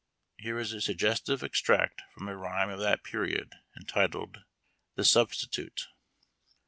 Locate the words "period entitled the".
3.03-5.05